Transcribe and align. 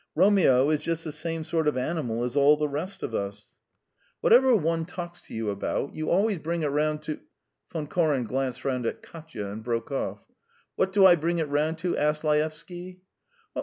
Romeo 0.15 0.71
is 0.71 0.81
just 0.81 1.03
the 1.03 1.11
same 1.11 1.43
sort 1.43 1.67
of 1.67 1.77
animal 1.77 2.23
as 2.23 2.35
all 2.35 2.57
the 2.57 2.67
rest 2.67 3.03
of 3.03 3.13
us." 3.13 3.55
"Whatever 4.21 4.55
one 4.55 4.83
talks 4.83 5.21
to 5.27 5.33
you 5.35 5.51
about, 5.51 5.93
you 5.93 6.09
always 6.09 6.39
bring 6.39 6.63
it 6.63 6.69
round 6.71 7.03
to..." 7.03 7.19
Von 7.71 7.85
Koren 7.85 8.23
glanced 8.23 8.65
round 8.65 8.87
at 8.87 9.03
Katya 9.03 9.45
and 9.45 9.63
broke 9.63 9.91
off. 9.91 10.25
"What 10.75 10.91
do 10.91 11.05
I 11.05 11.13
bring 11.13 11.37
it 11.37 11.47
round 11.49 11.77
to?" 11.85 11.95
asked 11.95 12.23
Laevsky. 12.23 13.03